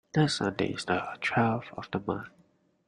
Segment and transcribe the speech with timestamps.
[0.15, 2.29] Next Sunday is the twelfth of the month.